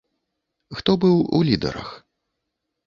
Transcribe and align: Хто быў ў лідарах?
Хто 0.79 0.91
быў 1.03 1.15
ў 1.21 1.39
лідарах? 1.51 1.89